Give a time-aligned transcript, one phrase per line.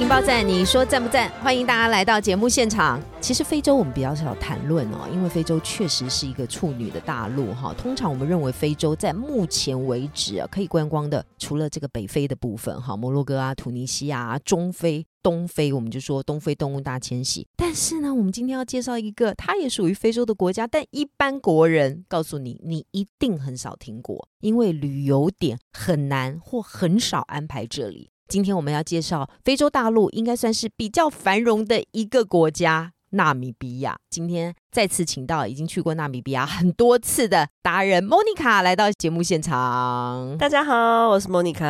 [0.00, 1.30] 情报站，你说赞不赞？
[1.42, 2.98] 欢迎大家来到节目现场。
[3.20, 7.74] 其实非洲我们比较少谈论哦，因为非洲确实是一个处女的大陆哈。
[7.74, 17.46] 通常我们认为非洲在目前为止啊可以观光的，除了这个北非的部分哈，摩洛哥啊、突尼西亚啊、中非、东非，我们就说东非动物大迁徙。
[17.54, 28.08] 但是呢，我们今天要介绍一个，它也属于非洲的国家，但一般国人告诉你，你一定很少听过，因为旅游点很难或很少安排这里。
[28.30, 32.92] 今天我们要介绍非洲大陆，应该算是比较繁荣的一个国家。
[33.12, 40.38] 纳米比亚，今天再次请到已经去过纳米比亚很多次的达人莫妮卡来到节目现场。
[40.38, 41.66] 大家好，我是莫妮卡。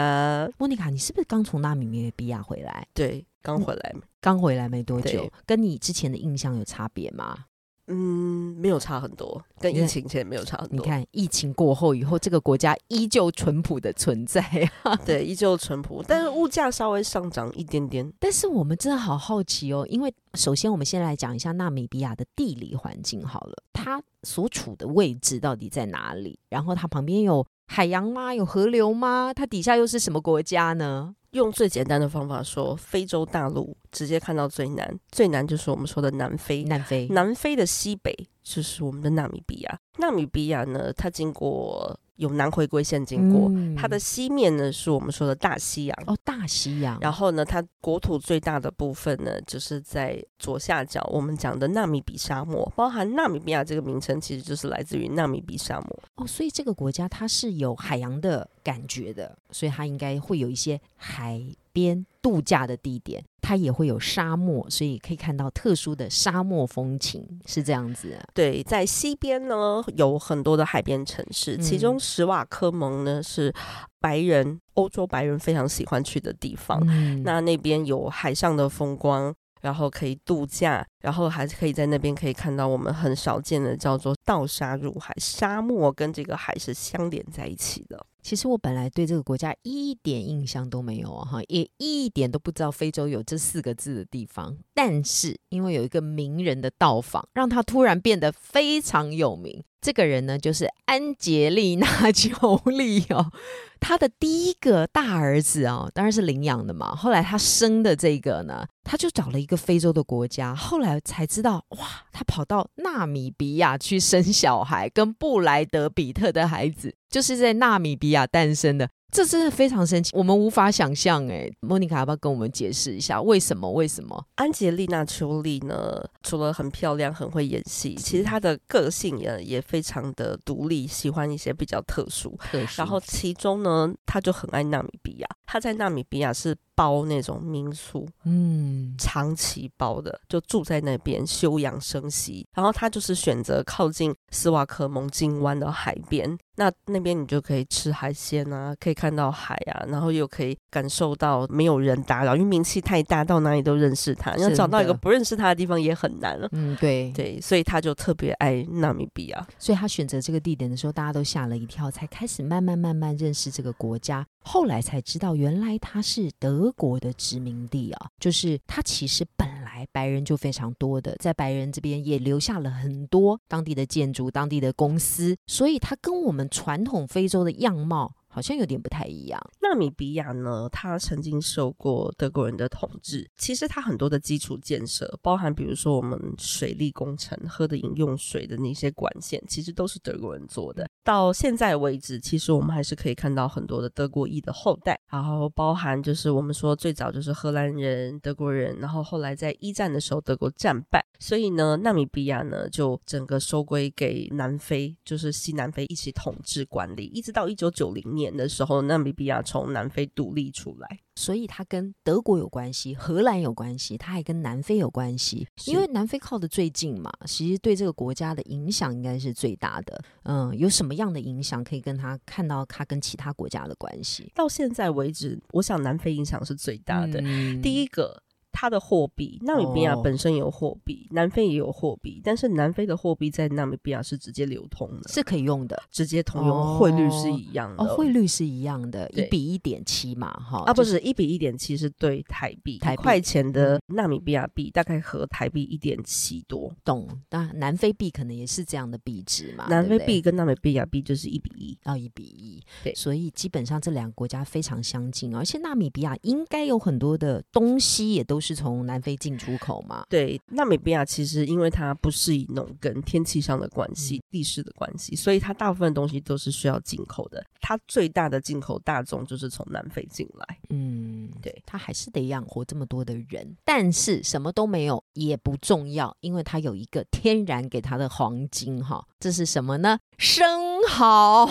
[0.58, 2.86] 莫妮卡，你是不是刚从纳米比亚回来？
[2.92, 7.46] 对，刚回来，刚回来没多久，跟你之前的印象有差别吗？
[7.92, 10.76] 嗯，没有差很多，跟疫情前没有差很多。
[10.76, 14.40] 你，看，疫情过后以后，这个国家依旧淳朴的存在
[14.84, 14.94] 啊。
[15.04, 18.08] 对，依旧淳朴，但是物价稍微上涨一点点。
[18.20, 26.38] 但是我们真的好好奇哦，因为首先我们先来讲一下纳米比亚的地理环境好了，它所处的位置到底在哪里？
[26.48, 28.32] 然后它旁边有海洋吗？
[28.32, 29.32] 有河流吗？
[29.34, 31.16] 它底下又是什么国家呢？
[31.32, 36.64] 用最简单的方法说，非洲大陆直接看到最南，最南就是我们说的南非。
[36.64, 37.06] 南非。
[37.08, 38.12] 南非的西北
[38.52, 39.78] 就是我们的纳米比亚。
[39.98, 45.96] 纳米比亚呢，它经过有南回归线经过，嗯它的西面呢是我们说的大西洋。
[46.06, 46.98] 哦，大西洋。
[47.00, 56.02] 然后呢，它国土最大的部分呢，就是在左下角，我们讲的纳米比沙漠，包含纳米比亚这个名称，其实就是来自于纳米比沙漠。
[56.16, 61.40] 哦，所以这个国家它是有海洋的感觉的，所以它应该会有一些海
[61.80, 68.20] 边度假的地点，它也会有沙漠，所以可以看到特殊的沙漠风情，是这样子、啊。
[68.34, 73.52] 对，在西边呢有很多的海边城市，其中史瓦科蒙呢是
[73.98, 76.78] 白人欧洲白人非常喜欢去的地方。
[76.88, 88.06] 嗯那那边有海上的风光，然后可以度假，然后还可以在那边可以看到我们很少见的叫做倒沙入海，沙漠跟这个海是相连在一起的。
[88.22, 94.56] 其实我本来对这个国家一点印象都没有啊哈，也一点都不知道非洲有这四个字的地方。
[94.74, 99.62] 但是因为有一个名人的到访，让他突然变得非常有名。
[99.80, 103.32] 这个人呢，就是安杰丽娜·裘丽哦。
[103.80, 106.94] 他的第一个大儿子哦，当然是领养的嘛。
[106.94, 110.54] 后来他生的这个呢，他就找了一个非洲的国家。
[110.54, 118.88] 后来才知道，哇，他跑到纳米比亚去生小孩，跟布莱德比特的孩子就是在纳米比亚诞生的。
[119.12, 121.50] 这真的非常神奇，我们无法想象哎。
[121.58, 123.68] 莫妮卡要不要跟我们解释一下为什么？
[123.68, 124.24] 为什么？
[124.36, 132.38] 安吉丽娜·裘丽呢，除了很漂亮、很会演戏，其实她的个性也也非常的独立，喜欢一些比较特殊。
[132.52, 135.26] 特殊然后其中呢，她就很爱纳米比亚。
[135.44, 142.46] 她在纳米比亚是包那种民宿，嗯，长期包的，就住在那边休养生息。
[142.54, 154.34] 然后他就是选择靠近斯瓦克蒙金湾的海边，那那边你就可以吃海鲜啊，可以看到海啊，然后又可以感受到没有人打扰，因为名气太大，到哪里都认识他。
[154.38, 156.48] 要找到一个不认识他的地方也很难了。
[156.52, 159.46] 嗯，对，对，所以他就特别爱纳米比亚。
[159.58, 164.26] 所以他选择这个地点的时候，大家都吓了一跳，才开始慢慢慢慢认识这个国家。
[164.42, 179.40] 后来才知道，原来它是德国的殖民地啊，就是它其实本来白人就非常多的，在白人这边也留下了很多当地的建筑、当地的公司，所以它跟我们传统非洲的样貌好像有点不太一样。
[179.60, 183.28] 纳米比亚呢，它曾经受过德国人的统治。
[183.36, 190.88] 其实它很多的基础建设，包含比如说我们水利工程、喝的饮用水的那些管线，其实都是德国人做的。
[191.02, 210.98] 到现在为止，其实我们还是可以看到很多的德国裔的后代，然后包含就是我们说最早就是荷兰人、德国人，然后后来在一战的时候德国战败，所以呢，纳米比亚呢就整个收归给南非，就是西南非一起统治管理，一直到一九九零年的时候，纳米比亚从南非独立出来。
[211.14, 220.02] 所以它跟德国有关系，荷兰有关系，它还跟南非有关系，因为南非靠得最近嘛，其实对这个国家的影响应该是最大的。
[220.22, 224.32] 嗯，有什么样的影响可以跟他看到他跟其他国家的关系？
[224.34, 227.20] 到现在为止，我想南非影响是最大的。
[227.22, 237.82] 嗯第一个，它的货币，纳米比亚哦本身有货币，南非也有货币，但是南非的货币在纳米比亚是直接流通的，是可以用的直接通用，汇率是一样的。
[237.82, 247.08] 哦，汇率是一样的，一比一点七嘛，哈啊，不是一比一点七是对台币，台块钱的纳米比亚币大概和台币一点七多，懂。
[247.30, 251.76] 那南非币可能也是这样的币值嘛，南非币跟纳米比亚币就是一比一。
[251.82, 260.04] 到一比一，对所以基本上这两个国家非常相近，而且纳米比亚应该有很多的东西也都是从南非进出口嘛。
[260.08, 267.44] 对，纳米比亚其实因为它不适宜农耕，天气上的关系、嗯地势的关系，所以它大部分东西都是需要进口的。
[267.60, 270.58] 它最大的进口大宗就是从南非进来。
[270.68, 279.98] 嗯，对，它还是得养活这么多的人，但是什么都没有也不重要，因为它有一个天然给它的黄金哈，这是什么呢？
[280.20, 280.46] 生
[280.86, 281.46] 蚝，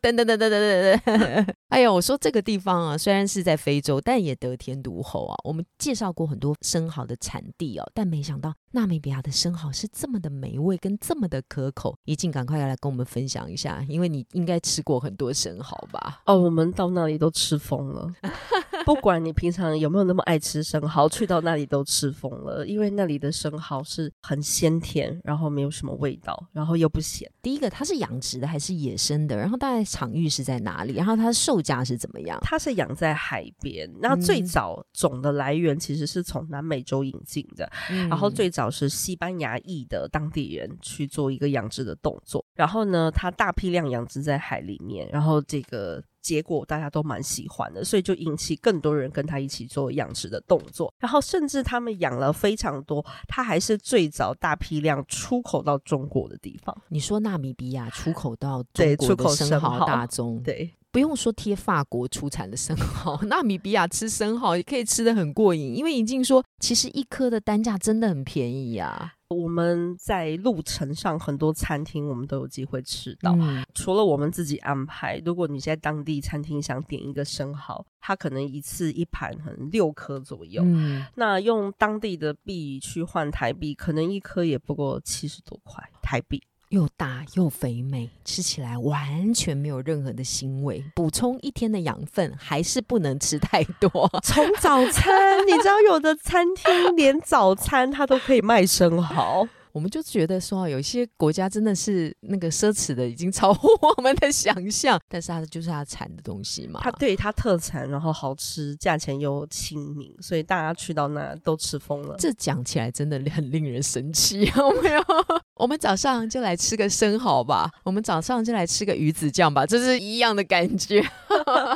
[0.00, 1.54] 等等等等等等等。
[1.68, 5.36] 哎呀，我说这个地方啊，虽然是在非洲，但也得天独厚啊。
[5.44, 11.94] 我们介绍过很多生蚝的产地哦，但没想到纳米比亚的生蚝是这么的美味跟这么的可口。
[12.06, 16.22] 一静，赶快要来跟我们分享一下，因为你应该吃过很多生蚝吧？
[16.24, 18.10] 哦，我们到那里都吃疯了。
[18.86, 27.28] 不管你平常有没有那么爱吃生蚝，去到那里都吃疯了，因为那里的生蚝是很鲜甜，然后没有什么味道，然后又不咸。
[27.42, 29.36] 第一个，它是养殖的还是野生的？
[29.36, 30.94] 然后大概场域是在哪里？
[30.94, 32.38] 然后它的售价是怎么样？
[32.40, 37.68] 它是养在海边，那最嗯早种的来源其实是从南美洲引进的，
[38.08, 46.00] 然后嗯最早是西班牙裔的当地人去做一个养殖的动作，然后呢，它大批量养殖在海里面，然后这个。
[46.26, 50.92] 结果大家都蛮喜欢的，所以就引起更多人跟他一起做养殖的动作。
[50.98, 56.76] 然后甚至他们养了非常多，它还是最早大批量出口到中国的地方。
[56.88, 69.12] 你说纳米比亚出口到中对国的出口生蚝大宗，对，不用说贴法国出产的生蚝， 纳米比亚吃生蚝也可以吃的很过瘾，因为已经说其实一颗的单价真的很便宜啊。
[69.28, 73.34] 我们在路程上很多餐厅我们都有机会吃到。
[73.40, 80.62] 嗯，除了我们自己安排，如果你在当地餐厅想点一个生蚝，它可能一次一盘可能六颗左右。
[80.64, 86.40] 嗯，那用当地的币去换台币，可能一颗也不过七十多块台币。
[86.70, 90.84] 又大又肥美，吃起来完全没有任何的腥味。
[90.96, 94.10] 补充一天的养分，还是不能吃太多。
[94.24, 106.80] 从早餐， 你知道有的餐厅连早餐它都可以卖生蚝，我们就觉得说，有一些国家真的是那个奢侈的已经超乎我们的想象，但是它就是它产的东西嘛。
[106.82, 112.16] 它对它特产，然后好吃，价钱又亲民，所以大家去到那都吃疯了。
[112.18, 115.04] 这讲起来真的很令人生气， 有没有？
[115.56, 121.04] 我们早上就来吃个生蚝吧，我们早上就来吃个鱼子酱吧，这是一样的感觉。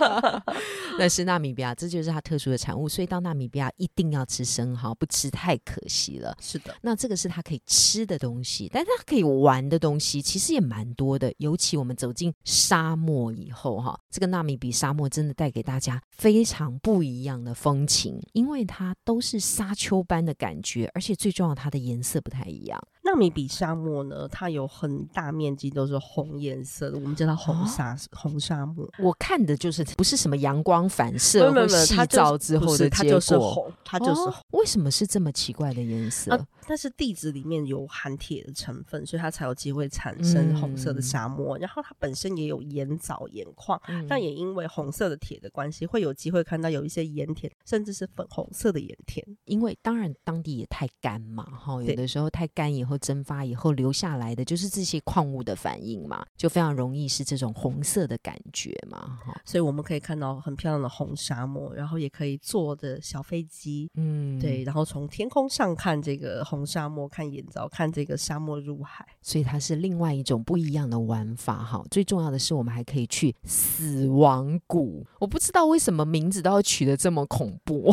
[0.99, 6.35] 但是纳米比亚，这就是它特殊的产物，所以到纳米比亚一定要吃生蚝，不吃太可惜了。
[6.41, 11.33] 是的，那这个是它可以吃的东西，但是它可以玩的东西其实也蛮多的。
[11.39, 22.81] 尤其我们走进沙漠以后，哈，这个纳米比沙漠真的带给大家非常不一样的风情，因为它都是沙丘般的感觉，而且最重要，它的颜色不太一样。
[23.03, 28.89] 纳米比沙漠呢，它有很大面积都是红颜色的，我们叫它红沙、红沙漠。
[28.99, 31.67] 我看的就是不是什么阳光反射或
[31.97, 33.55] 它照之后的结是它就是果。
[33.55, 34.21] 红，它就是
[34.51, 36.33] 为什么是这么奇怪的颜色？
[36.33, 41.59] 啊但是地质里面有含铁的成分，所以它才有机会产生红色的嗯沙漠。
[41.59, 49.27] 然后它本身也有盐藻、盐矿，嗯但也因为红色的铁的关系，会有机会看到有一些盐田，甚至是粉红色的盐田。
[49.47, 69.07] 因为当然当地也太干嘛，哈，有的时候太干以后蒸发以后留下来的就是这些矿物的反应嘛，就非常容易是这种红色的感觉嘛，哈，所以我们可以看到很漂亮的红沙漠，然后也可以坐的小飞机，嗯，对，，然后从天空上看这个红沙漠，看眼罩，看这个沙漠入海。
[69.23, 71.85] 所以它是另外一种不一样的玩法，哈。
[71.91, 77.93] 最重要的是，我们还可以去死亡谷，我不知道为什么名字都要取得这么恐怖，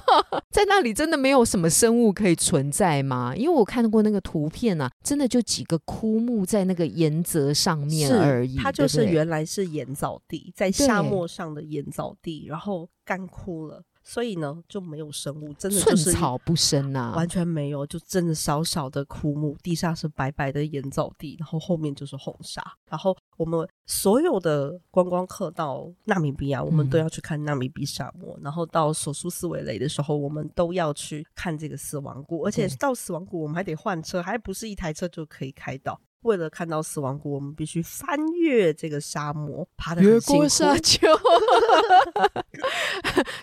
[0.50, 3.34] 在那里真的没有什么生物可以存在吗？
[3.36, 22.64] 因为我看过那个图片啊，真的就几个枯木在那个岩泽上面而已，它就是原来是盐藻地，在沙漠上的盐藻地，然后干枯了，所以呢就没有生物，真的寸就是草不生呐、完全没有，就真的少少的枯木，地上是白白的盐藻地，然后后面就是红沙。
[22.88, 28.34] 然后我们所有的观光客到纳米比亚，我们都嗯要去看纳米比沙漠。
[28.42, 36.00] 然后到索苏斯维雷的时候，我们都要去看这个死亡谷，而且到死亡谷我们还得换车，还不是一台车就可以开到。
[36.22, 40.48] 为了看到死亡谷，我们必须翻越这个沙漠，爬得很辛苦。
[40.82, 41.06] 丘，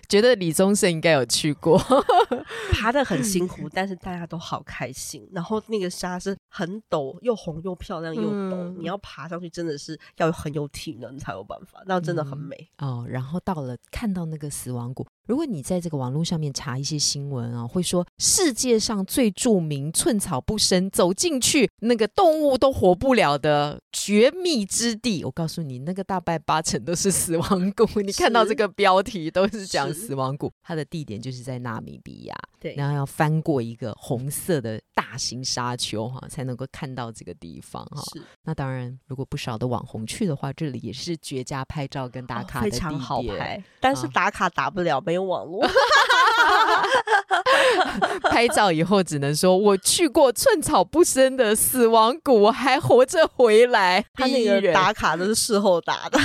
[0.10, 1.82] 觉得李宗盛应该有去过，
[2.74, 5.27] 爬的很辛苦， 但是大家都好开心。
[5.32, 12.55] 然后那个沙是很陡，又红又漂亮又陡，嗯你要爬上去真的是要很有体能才有办法，那真的很美。
[12.79, 28.01] 哦，然后到了看到那个死亡谷，如果你在这个网络上面查一些新闻啊，会说世界上最著名、寸草不生、走进去那个动物都活不了的绝密之地，我告诉你，那个大概八成都是死亡谷。
[28.01, 34.79] 你看到这个标题都是讲死亡谷，它的地点就是在纳米比亚，对，然后要翻过一个红色的
[35.15, 38.01] 大型沙丘哈，才能够看到这个地方哈。
[38.13, 42.81] 是那当然，如果不少的网红去的话，这里也是绝佳拍照跟打哦卡的地点。
[42.81, 45.65] 非常好拍，但是啊打卡打不了，没有网络。
[48.29, 54.03] 拍照以后只能说我去过寸草不生的死亡谷，我还活着回来。
[54.13, 56.19] 他那个打卡都是事后打的。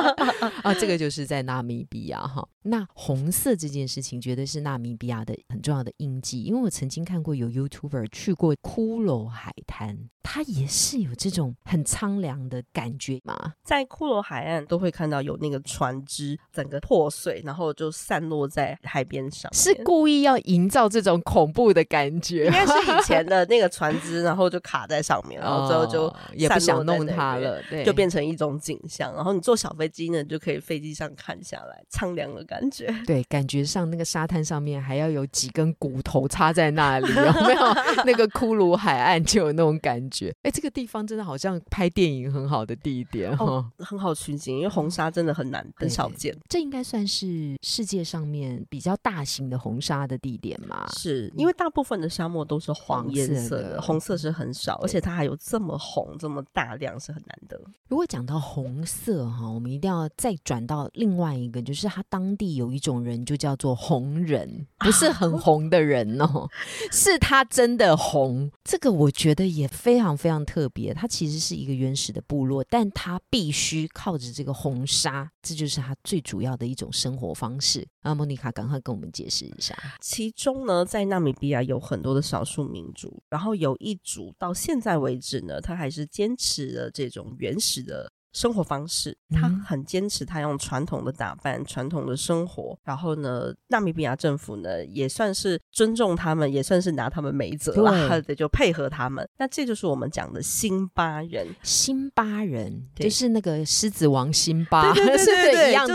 [0.62, 2.46] 啊，这个就是在纳米比亚哈。
[2.62, 13.52] 那红色这件事情，绝对是纳米比亚的很重要的印记，因为我曾经看过有 YouTuber 去过骷髅海滩，它也是有这种很苍凉的感觉嘛。
[13.62, 19.52] 在骷髅海岸都会看到有那个船只整个破碎，然后就散落在海边上。
[19.52, 29.14] 是故意要营造这种恐怖的感觉应，该是以前的那个船只，然后就卡在上面，然后最后就哦也不想弄它了，对，就变成一种景象。
[29.14, 32.92] 然后你坐小飞机呢，就可以飞机上看下来，苍凉的感觉。
[33.06, 37.74] 对，感觉上那个沙滩上面还要有几根骨头插在那里，有没有？
[38.06, 40.13] 那个骷髅海岸就有那种感觉。
[40.42, 46.36] 哎，这个地方真的好像拍电影很好的地点哈、哦， 很好取景，因为红沙真的很难，很少见。
[46.48, 50.86] 这应该算是世界上面比较大型的红沙的地点嘛？
[50.96, 57.60] 是因为大部分的沙漠都是黄颜黄色色的的，红色是很少，而且它还有这么红、这么大量，是很难得。
[57.88, 66.48] 如果讲到红色哈，我们一定要再转到另外一个，就是它当地有一种人就叫做红人，不是很红的人哦，
[66.90, 68.50] 是他真的红。
[68.64, 77.86] 这个我觉得也非常非常非常特别，它其实是一个原始的部落，但它必须靠着这个红沙，这就是它最主要的一种生活方式。
[78.02, 79.74] 啊，莫妮卡，赶快跟我们解释一下。
[80.02, 88.12] 其中呢，在纳米比亚有很多的少数民族，然后有一组到现在为止呢，它还是坚持了这种原始的。
[88.34, 92.76] 生活方式，他嗯很坚持，他用传统的打扮、传统的生活。
[92.84, 99.26] 然后呢，纳米比亚政府呢也算是尊重他们，也算是拿他们没辙啦， 对，就配合他们。
[99.38, 105.18] 那这就是我们讲的辛巴人，辛巴人对就是那个狮子王辛巴，对就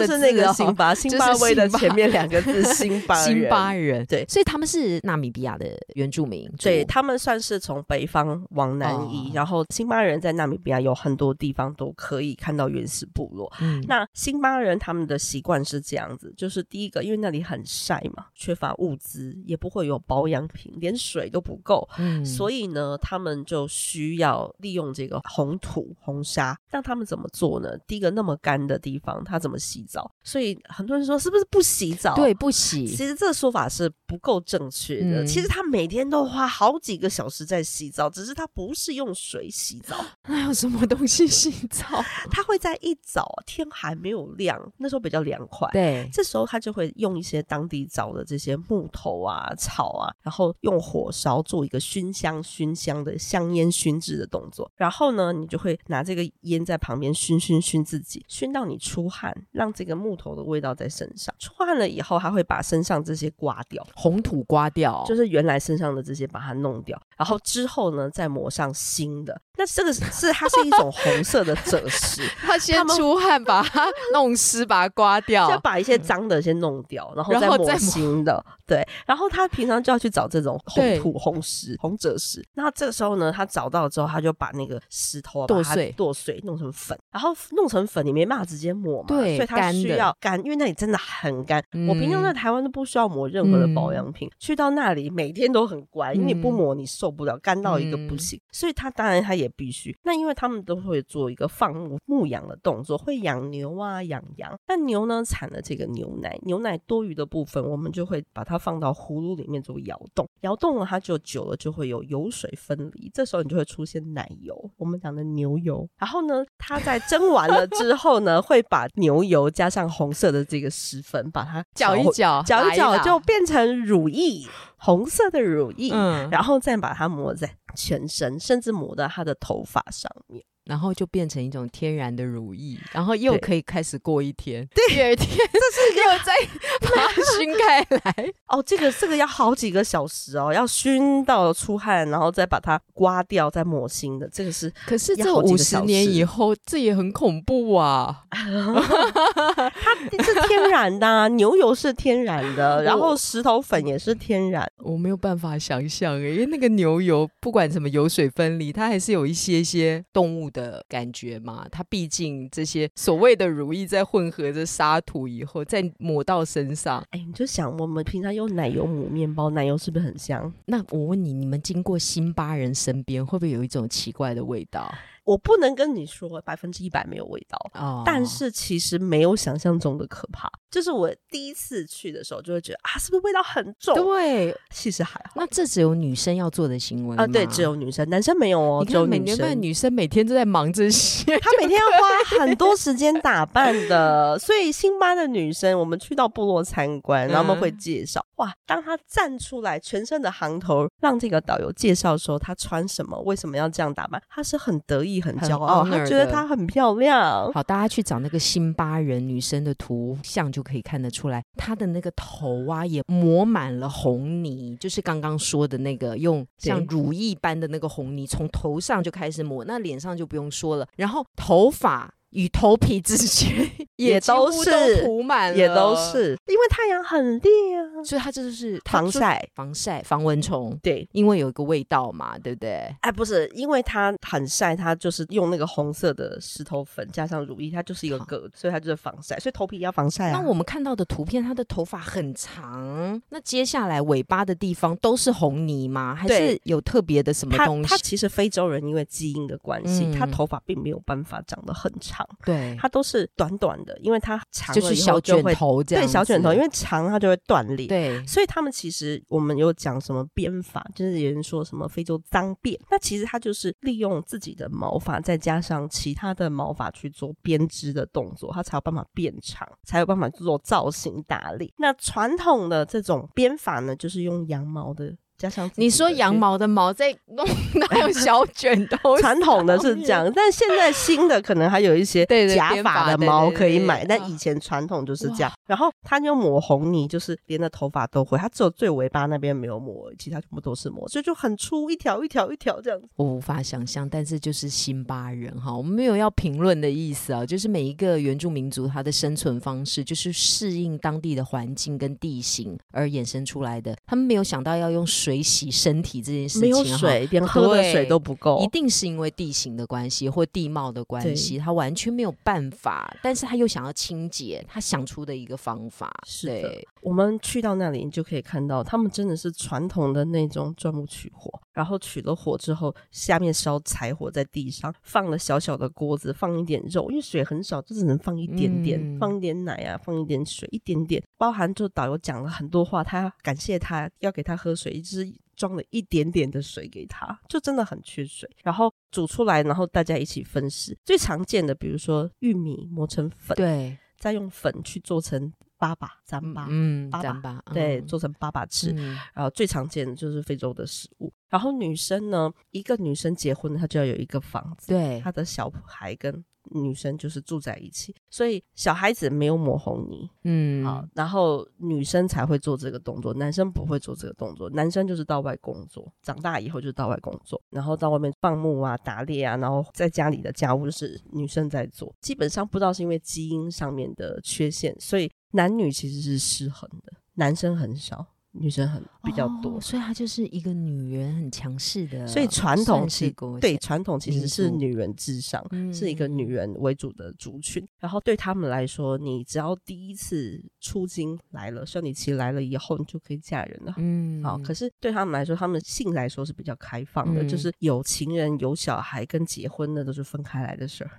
[0.07, 13.51] 是那个辛巴，辛巴威的前面两个字 辛巴人辛巴人，对所以他们是纳米比亚的原住民，对他们算是从北方往南移，哦然后辛巴人在纳米比亚有很多地方都可以看到原始部落。
[13.61, 26.57] 嗯，那辛巴人他们的习惯是这样子，就是第一个，因为那里很晒嘛，缺乏物资，也不会有保养品，连水都不够，嗯所以呢，他们就需要利用这个红土、红沙。
[26.71, 27.77] 那他们怎么做呢？
[27.87, 30.11] 第一个，那么干的地方，他怎么洗澡？
[30.23, 32.15] 所以很多人说，是不是不洗澡？
[32.15, 35.23] 对不洗，其实这个说法是不够正确的。
[35.23, 39.95] 嗯其实他每天都花好几个小时在洗澡，只是他不是用水洗澡，
[40.27, 41.85] 那有什么东西洗澡？
[42.31, 45.69] 他会在一早天还没有亮，那时候比较凉快。
[45.71, 54.71] 对，这时候他就会用一些当地找的这些木头啊、草啊，然后用火烧做一个熏香、熏香的香烟熏制的动作。
[54.75, 61.33] 然后呢，你就会拿这个烟在旁边熏熏熏自己，熏到你出汗，让这个木头的味道在身上。
[61.37, 63.85] 出汗了以后，他会把身上这些刮掉。
[63.95, 69.41] 红土刮掉，就是原来身上的这些把它弄掉，然后之后呢再抹上新的。
[69.57, 78.43] 那这个是是它是一种红色的 赭石， 他先出汗把它 弄湿，把它刮掉，先，把一些脏的先弄掉，然后再抹新的。
[78.65, 82.45] 对，然后他平常就要去找这种红土、红石、红赭石。
[82.53, 85.91] 那这个时候呢，他找到之后，他就把那个石头剁碎。
[85.97, 91.63] 剁碎，弄成粉，然后弄成粉，你没办法直接抹嘛，对所以它需要干，因为那里真的很干。
[91.87, 98.19] 我平常嗯在台湾都不需要抹任何的保养品，去到那里每天都很乖，因为你不嗯抹你受不了，干到一个不嗯。
[98.19, 98.39] 行。
[98.51, 99.97] 所以他当然他也必须。
[100.03, 104.57] 那因为他们都会做一个放牧牧羊的动作，会养牛啊、养羊。
[104.67, 115.87] 那牛呢产了这个牛奶，牛奶多余的部分，我们就会把它放到葫芦里面做摇动，摇动了它就久了就会有油水分离，这时候你就会出现奶油，我们讲的牛油。
[115.97, 125.91] 然后呢，它在蒸完了之后呢， 会把牛油加上红色的这个石粉，把它搅一搅搅，一搅就变成乳液，红色的乳液。
[125.93, 130.43] 嗯，然后再把它抹在全身，甚至抹到他的头发上面。
[130.69, 136.31] 然后就变成一种天然的乳液，然后又可以开始过一天，对第二天这是又再
[136.95, 138.31] 把它熏开来。
[138.45, 144.29] 哦，这个这个要好几个小时哦，要熏到出汗，然后再把它刮掉，再抹新的。
[144.31, 148.25] 这个是可是这五十年以后，这也很恐怖啊！
[148.29, 154.71] 它是天然的、啊，牛油是天然的，然后石头粉也是天然。
[154.77, 161.67] 我没有办法想象诶，因为那个牛油不管什么油水分离，它还是有一些些动物的感觉嘛。
[161.71, 170.51] 它毕竟这些所谓的乳液在混合着沙土以后，再抹到身上，哎，你就想我们平常用奶油抹面包，奶油是不是很香？
[170.65, 174.93] 那我问你，你们经过辛巴人身边，会不会有一种奇怪的味道？
[175.29, 177.57] 我不能跟你说百分之一百没有味道。
[177.75, 183.93] 哦但是其实没有想象中的可怕，就是我第一次去的时候就会觉得啊，是不是味道很重？
[183.95, 189.61] 对，其实还好那这只有女生要做的行为啊，对，只有女生，男生没有哦，你只有看，每年女生。
[189.61, 207.51] 女生每天都在忙这些，她每天要花很多时间打扮的，所以辛巴的女生，我们去到部落参观，然后他们会嗯介绍，哇，当她站出来，全身的行头，让这个导游介绍说她穿什么，为什么要这样打扮，她是很得意、很很骄傲她觉得她很漂亮。
[207.53, 222.13] 好，大家去找那个辛巴人女生的图像就可以看得出来，她的那个头啊也抹满了红泥，就是刚刚说的那个用像对乳液般的那个红泥，从头上就开始抹，那脸上就不用说了，然后头发。
[222.31, 229.47] 与头皮之间 也都是涂满了，也都，是因为太阳很烈啊，所以它这就是防晒。
[229.55, 232.95] 防晒、防蚊虫，对，因为有一个味道嘛，对不对？
[233.01, 240.39] 哎，不是，因为它很晒，它就是用那个红色的石头粉加上乳液，它就是一个好疙，所以它就是防晒，所以头皮要防晒啊。
[240.39, 246.15] 那我们看到的图片，它的头发很长，那接下来尾巴的地方都是红泥吗？
[246.15, 247.89] 还是有特别的什么东西？
[247.89, 257.87] 它其实非洲人因为基因的关系，嗯他头发并没有办法长得很长，对，它都是短短的，因为它长就是小卷头这样对，小卷头，因为长它就会断裂。
[257.87, 271.73] 对所以他们其实我们有讲什么编法，就是有人说什么非洲脏辫，那其实它就是利用自己的毛发，再加上其他的毛发去做编织的动作，它才有办法变长，才有办法做造型打理。
[271.77, 275.15] 那传统的这种编法呢，就是用羊毛的。
[275.39, 285.51] 加上你说羊毛的毛 在弄到小卷头，传统的是这样，但现在新的可能还有一些假发的毛可以买，但以前传统就是这样。
[285.65, 293.07] 然后他就抹红泥，就是连的头发都会，他只有最尾巴那边没有抹，其他全部都是抹，所以就很粗，一条一条一条这样子。
[293.15, 308.67] 我无法想象，但是就是辛巴人哈，我们没有要评论的意思啊，就是每一个原住民族他的生存方式就是适应当地的环境跟地形而衍生出来的，他们没有想到要用水洗身体这件事情没有水，连喝的水都不够一。
[308.67, 316.11] 定是因为地形的关系或地貌的关系，他完全没有办法，但是他又想要清洁，他想出的一个方法。
[316.25, 331.23] 是的，我们去到那里，你就可以看到，他们真的是传统的那种钻木取火，然后取了火之后，下面烧柴火在地上，放了小小的锅子，放一点肉，因为水很少，就只能放一点点，嗯放一点奶啊，放一点水，一点点。
[331.37, 338.49] 包含就导游讲了很多话，他感谢他，要给他喝水，一直装了一点点的水给他，就真的很缺水。
[338.61, 340.97] 然后煮出来，然后大家一起分食。
[341.05, 346.65] 最常见的，比如说玉米磨成粉，对，再用粉去做成粑粑、糌粑。
[346.69, 348.91] 嗯，粑粑糌粑，对，嗯做成粑粑吃。
[348.91, 351.33] 嗯然后最常见的就是非洲的食物。
[351.47, 379.77] 然后女生呢，一个女生结婚，她就要有一个房子，对她的小孩跟女生就是住在一起，所以小孩子没有抹红泥，嗯，好，然后女生才会做这个动作，男生不会做这个动作，男生就是到外工作，长大以后就是到外工作，然后到外面放牧啊、打猎啊，然后在家里的家务就是女生在做，基本上不知道是因为基因上面的缺陷，所以男女其实是失衡的，男生很少，女生很比较多。
[379.77, 387.85] 哦所以她就是一个女人很强势的，所以传统算是对传统其实是女人至上，嗯是一个女人为主的族群。
[387.99, 393.93] 然后对他们来说，你只要第一次出京来了，生理期来了以后，你就可以嫁人了。
[393.97, 401.11] 嗯，好，可是对他们来说，他们性来说是比较开放的，嗯就是有情人、有小孩跟结婚的都是分开来的事儿。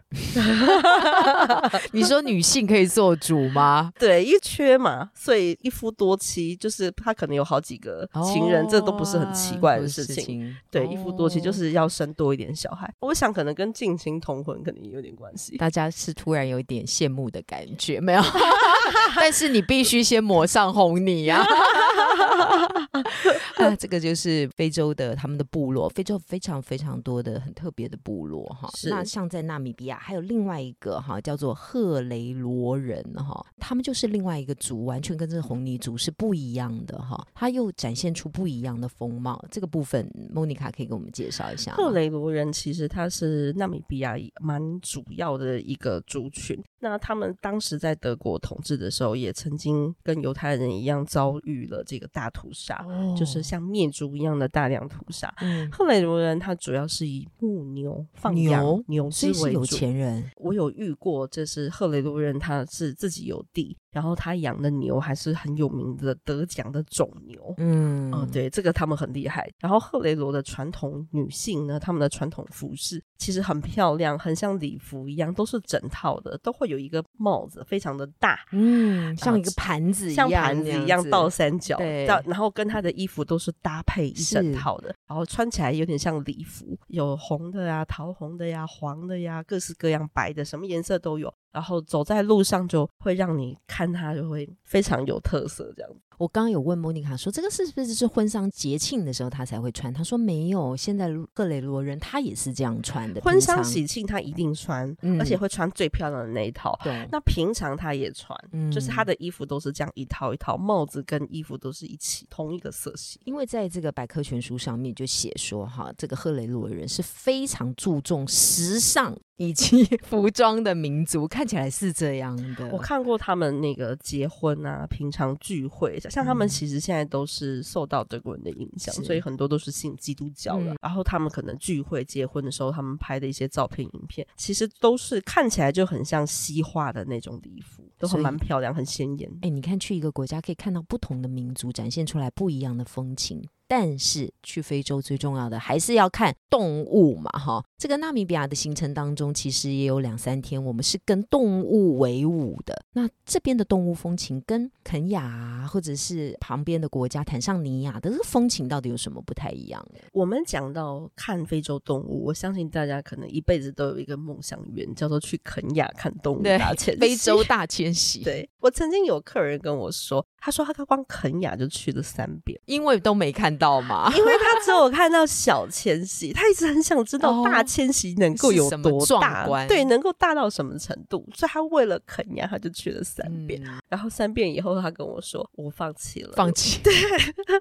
[1.92, 3.92] 你说女性可以做主吗？
[3.98, 10.24] 对，一缺嘛，所以一夫多妻，就是他可能有好几个情人，这都不是很奇怪的事情。
[10.24, 12.92] 情对，一夫多妻就哦是要生多一点小孩。
[13.00, 15.56] 我想可能跟近亲同婚可能也有点关系。
[15.56, 18.22] 大家是突然有一点羡慕的感觉，没有？
[19.16, 21.42] 但是你必须先抹上红泥呀、
[23.56, 23.76] 啊！
[23.78, 28.68] 这个就是非洲的他们的部落，非洲非常非常多的很特别的部落哈。
[28.88, 37.09] 那像在纳米比亚，还有另外一个哈叫做赫雷罗人哈，他们就是另外一个族，完全跟这个红泥族是不一样的哈。
[37.34, 41.76] 他又展现出不一样的风貌，这个部分莫妮卡可以给我们介绍一下吗。
[41.78, 46.60] 赫雷罗人其实他是纳米比亚蛮主要的一个族群。
[46.82, 55.34] 那他们当时在德国统治的时候，也曾经跟犹太人一样遭遇了这个大屠杀，哦就是像灭族一样的大量屠杀。
[55.40, 59.64] 嗯，赫雷罗人他主要是以牧牛放养牛牛所以是有。
[59.70, 60.28] 钱人。
[60.36, 67.54] 我有遇过，就是赫雷罗人，他是自己有地，然后他养的牛还是很有名的得奖的种牛。
[67.56, 69.50] 嗯哦，对，这个他们很厉害。
[69.58, 91.32] 然后赫雷罗的传统女性呢，她们的传统服饰其实很漂亮，很像礼服一样，都是整套的，都会有一个帽子，非常的大，嗯，像一个盘子一像样，盘子一样倒三角，对到然后跟她的衣服都是搭配一整套的，然后穿起来有点像礼服，有红的呀、桃红的呀、黄的呀，各式各样白的，什么颜色都有。
[91.52, 95.90] 然后走在路上就会让你看它就会非常有特色，这样。
[96.18, 99.90] 我刚刚有问莫妮卡说，这个是不是是婚丧节庆的时候他才会穿？
[99.90, 103.22] 她说没有，现在克雷罗人他也是这样穿的。
[103.22, 106.78] 婚丧喜庆他一定穿，嗯而且会穿最漂亮的那一套。
[106.84, 113.18] 对，那平常他也穿，嗯就是他的衣服都是这样一套一套，帽子跟衣服都是一起同一个色系。
[113.24, 122.68] 因为在这个百科全书上面就写说，哈，这个赫雷罗人是非常注重时尚以及 服装的民族，看起来是这样的。
[122.70, 130.74] 我看过他们那个结婚啊，平常聚会，像他们嗯其实现在都是受到德国人的影响，是所以很多都是信基督教的。
[130.74, 139.30] 嗯然后他们可能聚会、结婚的时候，他们拍的一些照片、影片，其实都是看起来就很像西化的那种礼服，都很蛮漂亮、很鲜艳。
[139.40, 147.64] 哎，你看去一个国家可以看到不同的民族展现出来不一样的风情，但是去非洲最重要的还是要看动物嘛，哈。
[147.78, 152.84] 这个纳米比亚的行程当中，其实也有两三天，我们是跟动物为伍的。
[152.94, 159.86] 那这边的动物风情跟肯雅啊，或者是旁边的国家坦桑尼亚的这个风情到底有什么不太一样？
[160.12, 167.00] 我们讲到看非洲动物，我相信大家可能一辈子都有一个梦想愿，叫做去肯雅看动物大迁徙。
[167.00, 174.10] 非洲大迁徙，，对我曾经有客人跟我说，他说他光肯雅就去了三遍，因为都没看到嘛。
[174.16, 183.62] 因为他只有看到小迁徙，他一直很想知道哦大迁徙能够有多壮大，观对，能够大到什么程度，所以他为了肯雅，他就去了三遍。
[183.64, 186.92] 嗯然后三遍以后，他跟我说：“我放弃了。”放弃，对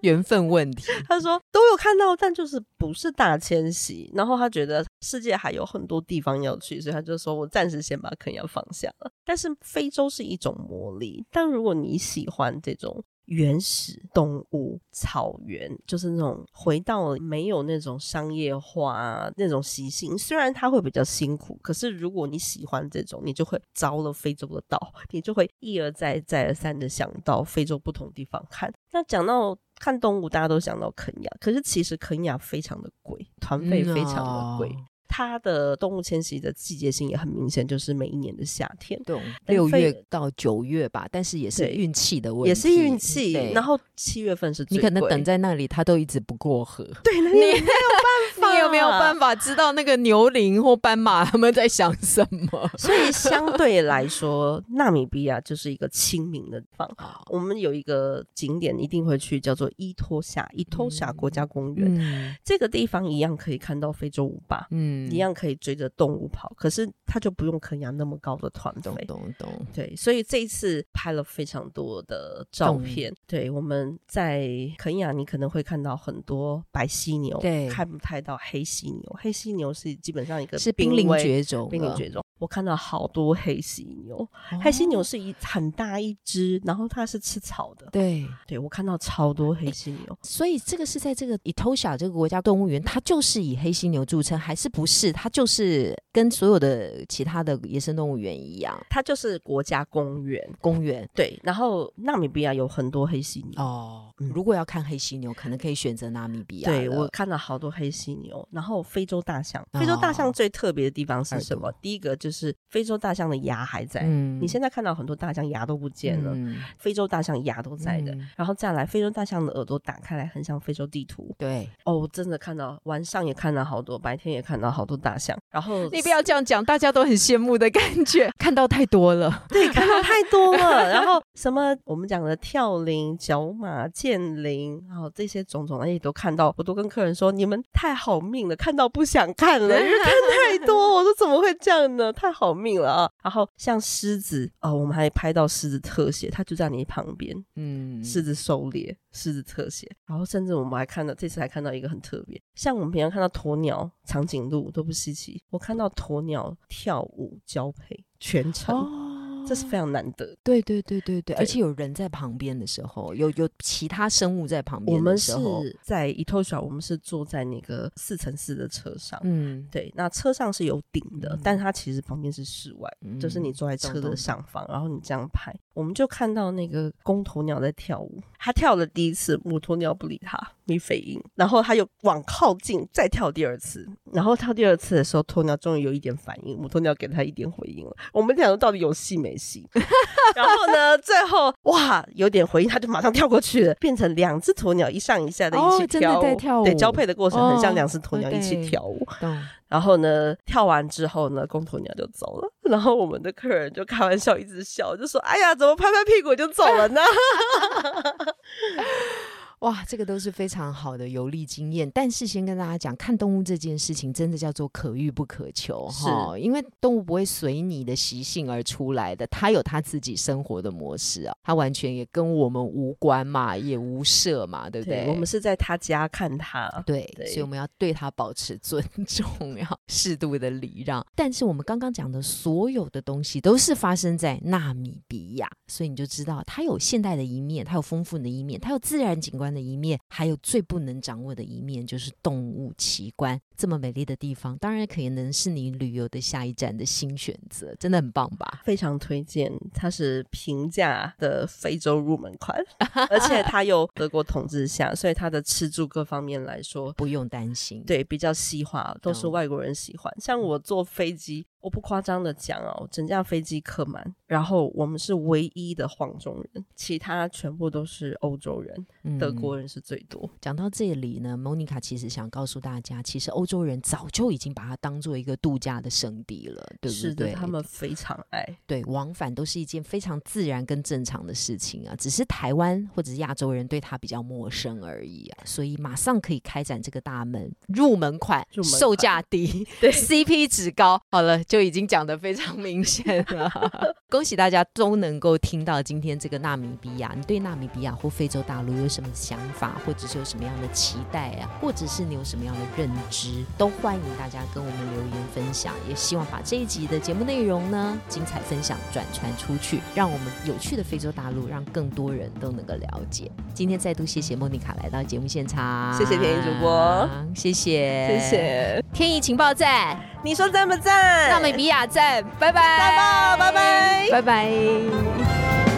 [0.04, 0.84] 缘分问题。
[1.08, 4.12] 他说都有看到，但就是不是大迁徙。
[4.14, 9.12] 然后他觉得世界还有很多地方要去，所以他就说我暂时先把肯雅放下了。
[9.26, 13.04] 但是非洲是一种魔力，但如果你喜欢这种。
[13.32, 20.18] 原始动物、草原，就是那种回到没有那种商业化、啊、那种习性。
[20.18, 24.80] 虽然它会比较辛苦，可是如果你喜欢这种，你就会着了非洲的道，
[25.14, 28.74] 你就会一而再、再而三的想到非洲不同地方看。
[28.92, 34.70] 那讲到看动物，大家都想到肯亚，可是其实肯亚非常的贵，团费非常的贵。
[34.70, 43.34] 嗯哦它的动物迁徙的季节性也很明显，就是每一年的夏天，对，六月到九月吧，但是也是运气的问题，也是运气。
[43.54, 46.88] 然后七月份是最你可能等在那里，它都一直不过河。
[47.04, 52.70] 对， 你没有办法，你有没有办法知道那个牛羚或斑马他们在想什么？
[52.78, 56.90] 所以相对来说，纳米比亚就是一个亲民的地方。
[57.30, 61.88] 我们有一个景点一定会去，叫做伊托夏伊托夏国家公园。
[62.00, 69.06] 嗯这个地方一样可以看到非洲舞霸，嗯一样可以追着动物跑，可是它就不用肯亚那么高的团懂费。
[69.06, 69.66] 懂懂。
[69.74, 73.14] 对，所以这一次拍了非常多的照片。
[73.28, 79.18] 对，我们在肯亚，你可能会看到很多白犀牛，对看不太到黑犀牛。
[79.20, 82.26] 黑犀牛是基本上一个是濒临绝种，濒临绝种。
[82.40, 84.30] 我看到好多黑犀牛，哦
[84.62, 87.88] 黑犀牛是一很大一只，然后它是吃草的。
[87.92, 95.12] 对，对我看到超多黑犀牛，所以这个是在这个伊托夏这个国家动物园，它就是以黑犀牛著称，还是不是？
[95.12, 100.46] 它就是跟跟所有的其他的野生动物园一样，它就是国家公园。
[100.60, 103.62] 公园对，然后纳米比亚有很多黑犀牛。
[103.62, 104.06] 哦。
[104.22, 109.66] 嗯如果要看黑犀牛，可能可以选择纳米比亚对我看到好多黑犀牛，然后非洲大象。
[109.72, 111.80] 哦非洲大象最特别的地方是什么朵？
[111.82, 112.29] 第一个就是
[112.70, 114.02] 非洲大象的牙还在。
[114.04, 118.12] 嗯你现在看到很多大象牙都不见了，嗯非洲大象牙都在的。
[118.14, 121.36] 嗯然后再来，非洲大象的耳朵打开来很像非洲地图。
[121.38, 125.38] 对，哦，我真的看到晚上也看到好多，白天也看到好多大象。
[125.52, 129.44] 然后你不要这样讲，大家都很羡慕的感觉，看到太多了。
[129.50, 130.90] 对，看到太多了。
[130.92, 136.54] 然后什么我们讲的跳羚、角马、剑羚，然后这些种种，也都看到。
[136.58, 140.14] 我都跟客人说，你们太好命了，看到不想看了， 因为看
[140.60, 140.96] 太多。
[140.96, 142.12] 我说怎么会这样呢？
[142.20, 143.10] 太好命了啊！
[143.24, 158.76] 然后像狮子哦，我们还拍到狮子特写，它就在你旁边，嗯，狮子狩猎、狮子特写，然后甚至我们还看到这次还看到一个很特别，像我们平常看到鸵鸟、长颈鹿都不稀奇，我看到鸵鸟跳舞交配全程。
[158.76, 159.06] 哦
[159.48, 160.38] 这是非常难得的。
[160.44, 165.34] 对对对对对，对而且有人在旁边的时候，有有其他生物在旁边的我们是
[165.82, 169.20] 在伊托小，我们是坐在那个四乘四的车上。
[169.24, 178.22] 嗯，对，那车上是有顶的，嗯但它其实旁边是室外，嗯就是你坐在车的上方，然后你这样拍，我们就看到那个公鸵鸟在跳舞。
[178.38, 180.38] 它跳了第一次，母鸵鸟不理它，
[180.70, 187.96] 没反应，然后他又往靠近，再跳第二次，然后跳第二次的时候，鸵鸟终于有一点反应，母鸵鸟给他一点回应了。
[188.14, 189.68] 我们两个到底有戏没戏？
[190.36, 199.06] 然后呢，最后哇，有点回应，他就马上跳过去了，变成两只鸵鸟一上一下的一起哦真的跳舞，在跳舞对，交配的过程很像哦两只鸵鸟一起跳舞。
[199.20, 199.36] 懂。
[199.68, 202.52] 然后呢，跳完之后呢，公鸵鸟就走了。
[202.64, 207.02] 然后我们的客人就开玩笑，一直笑，就说：“哎呀，怎么拍拍屁股就走了呢
[209.60, 211.90] 哇，这个都是非常好的游历经验。
[211.92, 225.08] 但是先跟大家讲，看动物这件事情真的叫做可遇不可求哈，因为动物不会随你的习性而出来的，它有它自己生活的模式啊，它完全也跟我们无关嘛，也无涉嘛，对？”不对？
[225.10, 226.70] 我们是在他家看他。
[226.86, 229.28] 对，对所以我们要对它保持尊重，
[229.60, 231.06] 要适度的礼让。
[231.16, 243.40] 但是我们刚刚讲的所有的东西都是发生在纳米比亚，所以你就知道它有现代的一面，它有丰富的一面，它有自然景观的一面，还有最不能掌握的一面，就是动物奇观。
[243.58, 248.62] 这么美丽的地方，当然可能是你旅游的下一站的新选择，真的很棒吧？
[248.64, 252.58] 非常推荐，它是平价的非洲入门款，
[253.10, 257.84] 而且它有德国统治下，所以它的吃住各方面来说，不用担心。
[257.86, 260.14] 对比较西化，都是外国人喜欢。
[260.22, 270.30] 像我坐飞机，我不夸张的讲哦，整架飞机客满，然后我们是唯一的黄种人，其他全部都是欧洲人，嗯德国人是最多。
[270.40, 277.34] 讲到这里呢，莫妮卡其实想告诉大家，其实欧洲人早就已经把它当做一个度假的圣地了，对不是的，对？
[277.34, 278.46] 他们非常爱。
[278.66, 291.02] 对往返都是一件非常自然跟正常的事情啊，只是台湾或者是亚洲人对它比较陌生而已啊，所以马上可以开展这个大门入门款，入门款售价低，对 CP 值高。
[291.12, 293.52] 好了，就已经讲得非常明显了。
[294.08, 305.74] 恭喜大家都能够听到今天这个纳米比亚，你对纳米比亚或非洲大陆有什么想法，或者是有什么样的期待啊，或者是你有什么样的认知，都欢迎大家跟我们留言分享。
[305.88, 313.32] 也希望把这一集的节目内容呢，精彩分享转传出去，让我们有趣的非洲大陆，让更多人都能够了解。
[313.56, 318.86] 今天再度谢谢莫妮卡来到节目现场，谢谢天意主播，谢谢，谢谢。
[318.94, 321.39] 天意情报站，你说赞不赞？
[321.40, 325.69] 纳米比亚站，拜拜，拜拜拜拜拜拜。